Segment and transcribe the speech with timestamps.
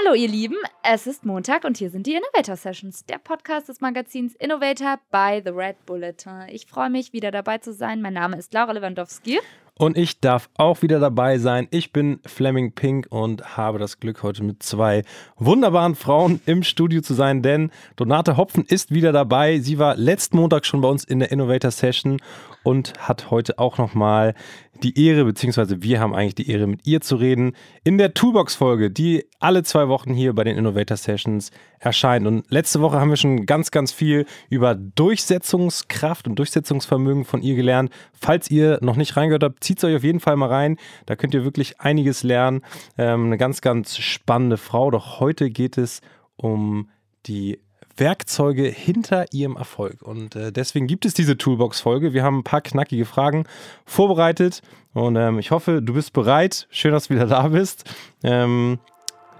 [0.00, 3.80] Hallo ihr Lieben, es ist Montag und hier sind die Innovator Sessions, der Podcast des
[3.80, 6.42] Magazins Innovator by The Red Bulletin.
[6.50, 8.00] Ich freue mich, wieder dabei zu sein.
[8.00, 9.40] Mein Name ist Laura Lewandowski.
[9.78, 11.68] Und ich darf auch wieder dabei sein.
[11.70, 15.04] Ich bin Fleming Pink und habe das Glück, heute mit zwei
[15.36, 19.60] wunderbaren Frauen im Studio zu sein, denn Donate Hopfen ist wieder dabei.
[19.60, 22.20] Sie war letzten Montag schon bei uns in der Innovator Session
[22.64, 24.34] und hat heute auch nochmal
[24.82, 27.52] die Ehre, beziehungsweise wir haben eigentlich die Ehre, mit ihr zu reden,
[27.84, 32.26] in der Toolbox-Folge, die alle zwei Wochen hier bei den Innovator Sessions erscheint.
[32.26, 37.56] Und letzte Woche haben wir schon ganz, ganz viel über Durchsetzungskraft und Durchsetzungsvermögen von ihr
[37.56, 37.90] gelernt.
[38.12, 40.76] Falls ihr noch nicht reingehört habt, zieht es euch auf jeden Fall mal rein.
[41.06, 42.62] Da könnt ihr wirklich einiges lernen.
[42.96, 44.90] Ähm, eine ganz, ganz spannende Frau.
[44.90, 46.00] Doch heute geht es
[46.36, 46.88] um
[47.26, 47.60] die
[47.98, 50.02] Werkzeuge hinter ihrem Erfolg.
[50.02, 52.12] Und äh, deswegen gibt es diese Toolbox-Folge.
[52.12, 53.44] Wir haben ein paar knackige Fragen
[53.84, 54.62] vorbereitet
[54.94, 56.66] und ähm, ich hoffe, du bist bereit.
[56.70, 57.84] Schön, dass du wieder da bist.
[58.22, 58.78] Ähm,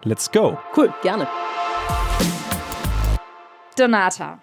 [0.05, 0.59] let's go.
[0.77, 1.29] Cool, gerne.
[3.77, 4.41] Donata,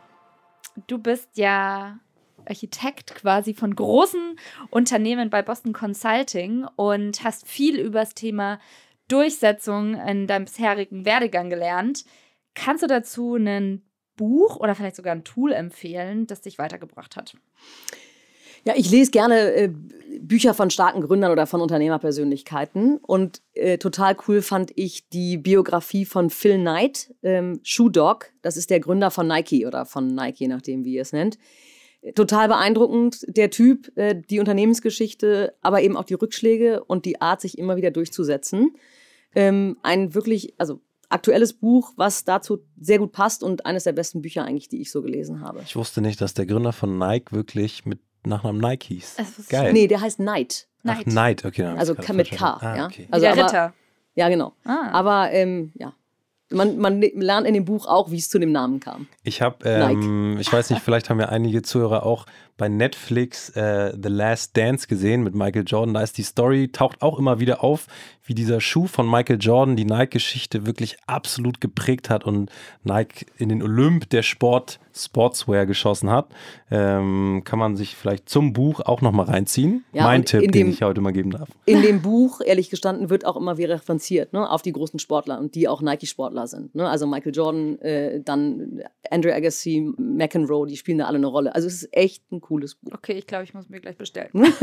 [0.87, 1.99] du bist ja
[2.47, 4.37] Architekt quasi von großen
[4.69, 8.59] Unternehmen bei Boston Consulting und hast viel über das Thema
[9.07, 12.05] Durchsetzung in deinem bisherigen Werdegang gelernt.
[12.53, 13.83] Kannst du dazu einen
[14.15, 17.35] Buch oder vielleicht sogar ein Tool empfehlen, das dich weitergebracht hat?
[18.67, 19.71] Ja, ich lese gerne äh,
[20.19, 22.97] Bücher von starken Gründern oder von Unternehmerpersönlichkeiten.
[22.97, 28.31] Und äh, total cool fand ich die Biografie von Phil Knight, ähm, Shoe Dog.
[28.41, 31.37] Das ist der Gründer von Nike oder von Nike, nachdem wie ihr es nennt.
[32.15, 37.41] Total beeindruckend, der Typ, äh, die Unternehmensgeschichte, aber eben auch die Rückschläge und die Art,
[37.41, 38.75] sich immer wieder durchzusetzen.
[39.35, 40.81] Ähm, ein wirklich, also
[41.15, 44.91] aktuelles Buch, was dazu sehr gut passt und eines der besten Bücher eigentlich, die ich
[44.91, 45.61] so gelesen habe.
[45.65, 49.17] Ich wusste nicht, dass der Gründer von Nike wirklich mit Nachnamen Nike hieß.
[49.49, 49.73] Geil.
[49.73, 50.67] Nee, der heißt Knight.
[50.83, 51.63] Ach, Knight, okay.
[51.63, 52.85] Also mit K, ah, ja.
[52.85, 53.07] Okay.
[53.09, 53.73] Also der aber, Ritter.
[54.13, 54.53] Ja, genau.
[54.63, 54.89] Ah.
[54.91, 55.93] Aber ähm, ja,
[56.51, 59.07] man, man, lernt in dem Buch auch, wie es zu dem Namen kam.
[59.23, 62.25] Ich habe, ähm, ich weiß nicht, vielleicht haben ja einige Zuhörer auch
[62.57, 65.93] bei Netflix äh, The Last Dance gesehen mit Michael Jordan.
[65.93, 67.87] Da ist die Story, taucht auch immer wieder auf,
[68.23, 72.49] wie dieser Schuh von Michael Jordan die Nike-Geschichte wirklich absolut geprägt hat und
[72.83, 76.27] Nike in den Olymp der Sport Sportswear geschossen hat.
[76.71, 79.83] Ähm, kann man sich vielleicht zum Buch auch nochmal reinziehen.
[79.91, 81.49] Ja, mein Tipp, dem, den ich heute mal geben darf.
[81.65, 85.39] In dem Buch, ehrlich gestanden, wird auch immer wieder referenziert ne, auf die großen Sportler
[85.39, 86.73] und die auch Nike-Sportler sind.
[86.75, 86.87] Ne?
[86.87, 91.53] Also Michael Jordan, äh, dann Andrew Agassi, McEnroe, die spielen da alle eine Rolle.
[91.53, 92.93] Also es ist echt ein cooles Buch.
[92.93, 94.29] Okay, ich glaube, ich muss mir gleich bestellen.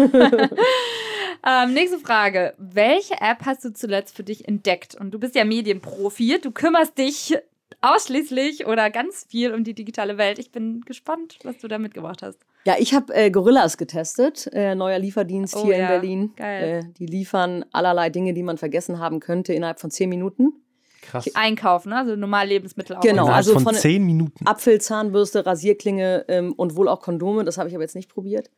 [1.46, 2.54] ähm, nächste Frage.
[2.58, 4.94] Welche App hast du zuletzt für dich entdeckt?
[4.94, 6.38] Und du bist ja Medienprofi.
[6.40, 7.36] Du kümmerst dich
[7.80, 10.38] ausschließlich oder ganz viel um die digitale Welt.
[10.38, 12.38] Ich bin gespannt, was du da mitgebracht hast.
[12.64, 15.82] Ja, ich habe äh, Gorillas getestet, äh, neuer Lieferdienst oh, hier ja.
[15.82, 16.32] in Berlin.
[16.36, 16.84] Geil.
[16.84, 20.52] Äh, die liefern allerlei Dinge, die man vergessen haben könnte, innerhalb von zehn Minuten.
[21.02, 21.28] Krass.
[21.34, 21.98] Einkaufen, ne?
[21.98, 23.00] also normal Lebensmittel auch.
[23.00, 24.46] Genau, also von, von zehn Minuten.
[24.46, 27.44] Apfel, Zahnbürste, Rasierklinge ähm, und wohl auch Kondome.
[27.44, 28.50] Das habe ich aber jetzt nicht probiert.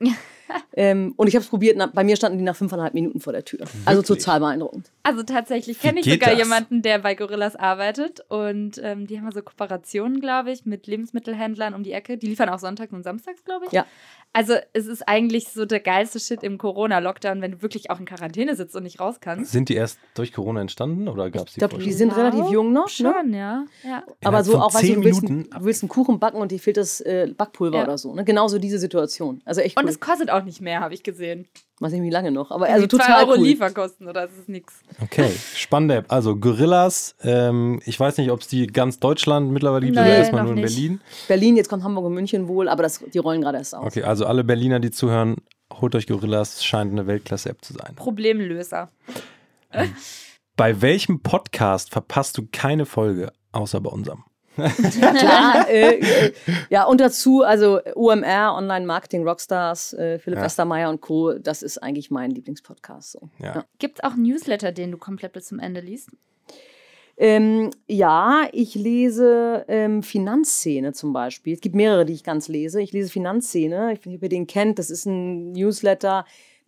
[0.75, 1.77] ähm, und ich habe es probiert.
[1.79, 3.63] Na, bei mir standen die nach fünfeinhalb Minuten vor der Tür.
[3.63, 3.89] Also Wirklich?
[3.89, 4.93] Also total beeindruckend.
[5.03, 6.39] Also tatsächlich kenne ich sogar das?
[6.39, 11.73] jemanden, der bei Gorillas arbeitet und ähm, die haben so Kooperationen, glaube ich, mit Lebensmittelhändlern
[11.73, 12.19] um die Ecke.
[12.19, 13.73] Die liefern auch sonntags und samstags, glaube ich.
[13.73, 13.87] Ja.
[14.37, 18.05] Also es ist eigentlich so der geilste Shit im Corona-Lockdown, wenn du wirklich auch in
[18.05, 19.53] Quarantäne sitzt und nicht raus kannst.
[19.53, 21.61] Sind die erst durch Corona entstanden oder gab es die?
[21.61, 22.17] Ich glaube, die sind wow.
[22.35, 22.87] Relativ jung noch.
[22.87, 22.91] Ne?
[22.91, 23.37] Schon, ne?
[23.37, 23.65] ja.
[23.85, 24.03] ja.
[24.25, 26.77] Aber so auch, weißt du, du willst, du willst, einen Kuchen backen und dir fehlt
[26.77, 27.85] das äh, Backpulver ja.
[27.85, 28.15] oder so.
[28.15, 28.25] Ne?
[28.25, 29.41] Genauso diese Situation.
[29.45, 29.85] Also echt cool.
[29.85, 31.47] Und es kostet auch nicht mehr, habe ich gesehen.
[31.81, 32.53] Weiß nicht, wie lange noch.
[32.53, 33.45] Aber also total Euro cool.
[33.45, 34.75] Lieferkosten oder das ist nichts.
[35.03, 36.05] Okay, spannende App.
[36.09, 40.45] Also Gorillas, ähm, ich weiß nicht, ob es die ganz Deutschland mittlerweile gibt oder erstmal
[40.45, 40.75] nur in nicht.
[40.75, 41.01] Berlin.
[41.27, 43.87] Berlin, jetzt kommt Hamburg und München wohl, aber das, die rollen gerade erst aus.
[43.87, 45.37] Okay, also alle Berliner, die zuhören,
[45.81, 47.95] holt euch Gorillas, scheint eine Weltklasse-App zu sein.
[47.97, 48.91] Problemlöser.
[50.57, 54.23] Bei welchem Podcast verpasst du keine Folge, außer bei unserem?
[54.57, 55.69] ja, klar.
[55.69, 56.33] Äh, äh,
[56.71, 60.45] ja, und dazu, also OMR, Online Marketing Rockstars, äh, Philipp ja.
[60.45, 63.13] Westermeier und Co., das ist eigentlich mein Lieblingspodcast.
[63.13, 63.31] So.
[63.41, 63.55] Ja.
[63.57, 63.65] Ja.
[63.81, 66.11] Gibt es auch Newsletter, den du komplett bis zum Ende liest?
[67.17, 71.55] Ähm, ja, ich lese ähm, Finanzszene zum Beispiel.
[71.55, 72.81] Es gibt mehrere, die ich ganz lese.
[72.81, 73.93] Ich lese Finanzszene.
[73.93, 74.79] Ich weiß nicht, ob ihr den kennt.
[74.79, 76.25] Das ist ein Newsletter,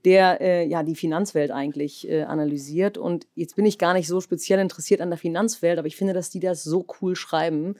[0.06, 2.96] der äh, ja die Finanzwelt eigentlich äh, analysiert.
[2.96, 6.14] Und jetzt bin ich gar nicht so speziell interessiert an der Finanzwelt, aber ich finde,
[6.14, 7.74] dass die das so cool schreiben,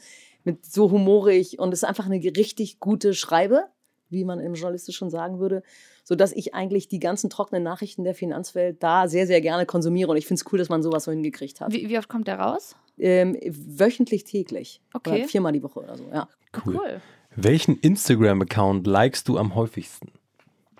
[0.44, 3.64] mit so humorig und es ist einfach eine richtig gute Schreibe,
[4.10, 5.62] wie man im Journalistischen sagen würde,
[6.04, 10.12] sodass ich eigentlich die ganzen trockenen Nachrichten der Finanzwelt da sehr, sehr gerne konsumiere.
[10.12, 11.72] Und ich finde es cool, dass man sowas so hingekriegt hat.
[11.72, 12.76] Wie, wie oft kommt der raus?
[12.98, 14.80] Ähm, wöchentlich, täglich.
[14.92, 15.20] Okay.
[15.20, 16.28] Oder viermal die Woche oder so, ja.
[16.64, 16.76] Cool.
[16.76, 17.00] cool.
[17.34, 20.12] Welchen Instagram-Account likest du am häufigsten?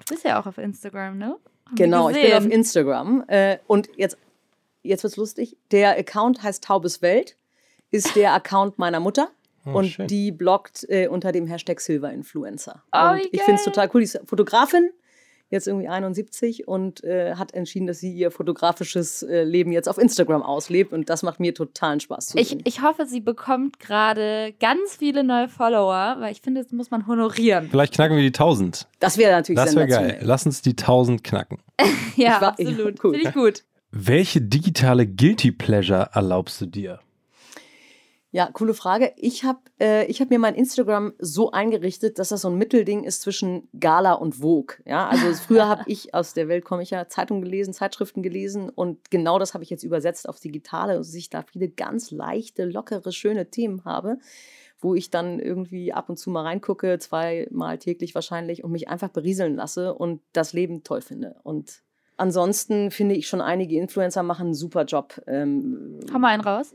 [0.07, 1.37] Du bist ja auch auf Instagram, ne?
[1.67, 3.25] Haben genau, ich bin auf Instagram.
[3.27, 4.17] Äh, und jetzt,
[4.83, 5.57] jetzt wird's lustig.
[5.73, 7.37] Der Account heißt Taubes Welt.
[7.91, 9.31] ist der Account meiner Mutter.
[9.65, 10.07] Oh, und schön.
[10.07, 12.85] die bloggt äh, unter dem Hashtag Silver Influencer.
[12.93, 14.01] Oh, und ich finde es total cool.
[14.01, 14.91] Die ist Fotografin,
[15.51, 19.99] jetzt irgendwie 71 und äh, hat entschieden, dass sie ihr fotografisches äh, Leben jetzt auf
[19.99, 20.93] Instagram auslebt.
[20.93, 22.61] Und das macht mir totalen Spaß zu Ich, sehen.
[22.65, 27.07] ich hoffe, sie bekommt gerade ganz viele neue Follower, weil ich finde, das muss man
[27.07, 27.69] honorieren.
[27.71, 28.87] Vielleicht knacken wir die 1000.
[28.99, 30.19] Das wäre natürlich Das wäre geil.
[30.23, 31.59] Lass uns die 1000 knacken.
[32.17, 33.05] Ja, Ich war- ja, absolut.
[33.05, 33.13] cool.
[33.15, 33.65] Finde ich gut.
[33.91, 36.99] Welche digitale Guilty Pleasure erlaubst du dir?
[38.33, 39.13] Ja, coole Frage.
[39.17, 43.05] Ich habe äh, ich hab mir mein Instagram so eingerichtet, dass das so ein Mittelding
[43.05, 44.77] ist zwischen Gala und Vogue.
[44.85, 48.69] Ja, also früher habe ich aus der Welt komme ich ja Zeitungen gelesen, Zeitschriften gelesen
[48.69, 52.65] und genau das habe ich jetzt übersetzt aufs Digitale, dass ich da viele ganz leichte,
[52.65, 54.19] lockere, schöne Themen habe,
[54.81, 59.09] wo ich dann irgendwie ab und zu mal reingucke, zweimal täglich wahrscheinlich und mich einfach
[59.09, 61.37] berieseln lasse und das Leben toll finde.
[61.45, 61.83] Und
[62.17, 65.23] ansonsten finde ich schon einige Influencer machen einen super Job.
[65.29, 66.75] Ähm, Hau mal einen raus.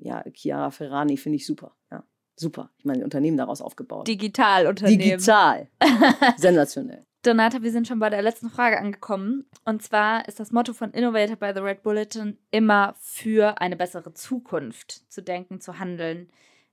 [0.00, 1.74] Ja, Chiara Ferrani finde ich super.
[1.90, 2.04] Ja,
[2.36, 2.70] super.
[2.78, 4.08] Ich meine, Unternehmen daraus aufgebaut.
[4.08, 4.98] Digitalunternehmen.
[4.98, 5.68] Digital.
[6.36, 7.04] Sensationell.
[7.22, 9.46] Donata, wir sind schon bei der letzten Frage angekommen.
[9.64, 14.12] Und zwar ist das Motto von Innovator by the Red Bulletin immer für eine bessere
[14.12, 16.28] Zukunft zu denken, zu handeln,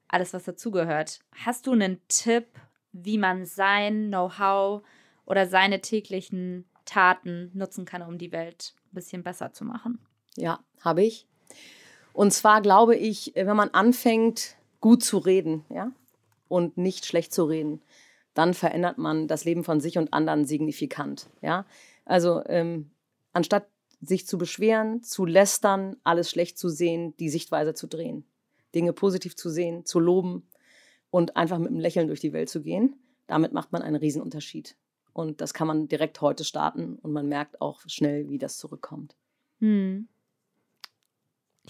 [0.10, 1.20] alles, was dazugehört.
[1.46, 2.48] Hast du einen Tipp,
[2.92, 4.84] wie man sein Know-how
[5.26, 10.00] oder seine täglichen Taten nutzen kann, um die Welt ein bisschen besser zu machen?
[10.36, 11.28] Ja, habe ich.
[12.13, 15.92] Und zwar glaube ich, wenn man anfängt, gut zu reden, ja,
[16.48, 17.81] und nicht schlecht zu reden,
[18.34, 21.66] dann verändert man das Leben von sich und anderen signifikant, ja.
[22.06, 22.92] Also ähm,
[23.34, 23.68] anstatt
[24.02, 28.25] sich zu beschweren, zu lästern, alles schlecht zu sehen, die Sichtweise zu drehen,
[28.74, 30.48] Dinge positiv zu sehen, zu loben
[31.12, 32.96] und einfach mit einem Lächeln durch die Welt zu gehen,
[33.28, 34.75] damit macht man einen Riesenunterschied.
[35.13, 39.16] Und das kann man direkt heute starten und man merkt auch schnell, wie das zurückkommt.
[39.60, 40.08] Hm.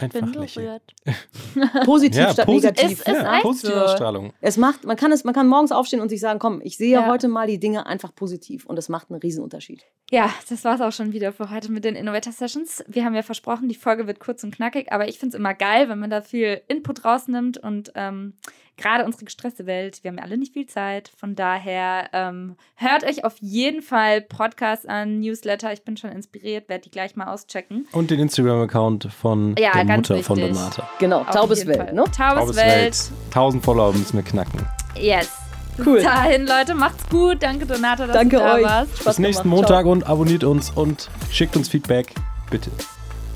[0.01, 0.79] Einfach Bin lächeln.
[1.85, 2.75] Positiv Ja, statt positiv.
[2.77, 2.99] negativ.
[2.99, 3.79] Ist- ist ja, positive so.
[3.85, 4.33] Ausstrahlung.
[4.41, 6.91] Es macht, man kann es, man kann morgens aufstehen und sich sagen, komm, ich sehe
[6.93, 7.07] Ja.
[7.07, 9.83] heute mal die Dinge einfach positiv und es macht einen Riesenunterschied.
[10.11, 12.83] Ja, das war's auch schon wieder für heute mit den Innovator Sessions.
[12.87, 15.53] Wir haben ja versprochen, die Folge wird kurz und knackig, aber ich finde es immer
[15.53, 18.33] geil, wenn man da viel Input rausnimmt und ähm,
[18.77, 21.11] gerade unsere gestresste Welt, wir haben ja alle nicht viel Zeit.
[21.17, 25.71] Von daher ähm, hört euch auf jeden Fall Podcasts an, Newsletter.
[25.73, 27.87] Ich bin schon inspiriert, werde die gleich mal auschecken.
[27.91, 30.53] Und den Instagram-Account von Ja, der ganz Mutter von wichtig.
[30.55, 30.89] Donata.
[30.99, 32.03] Genau, Taubes Welt, ne?
[32.15, 32.97] Taubes, Welt.
[33.27, 34.65] 1000 Follower müssen wir knacken.
[34.95, 35.31] Yes.
[35.77, 36.01] Bis Cool.
[36.01, 37.41] dahin, Leute, macht's gut.
[37.41, 38.63] Danke, Donata, dass Danke du da euch.
[38.65, 38.97] warst.
[38.97, 39.61] Spaß Bis nächsten gemacht.
[39.69, 42.13] Montag und abonniert uns und schickt uns Feedback.
[42.49, 42.69] Bitte.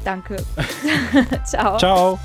[0.04, 0.36] Danke.
[1.46, 1.78] Ciao.
[1.78, 2.20] Ciao.